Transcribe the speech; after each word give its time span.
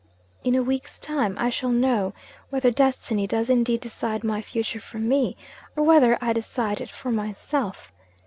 In 0.43 0.55
a 0.55 0.63
week's 0.63 0.99
time, 0.99 1.37
I 1.37 1.51
shall 1.51 1.69
know 1.69 2.13
whether 2.49 2.71
Destiny 2.71 3.27
does 3.27 3.51
indeed 3.51 3.81
decide 3.81 4.23
my 4.23 4.41
future 4.41 4.79
for 4.79 4.97
me, 4.97 5.37
or 5.75 5.83
whether 5.83 6.17
I 6.19 6.33
decide 6.33 6.81
it 6.81 6.89
for 6.89 7.11
myself. 7.11 7.91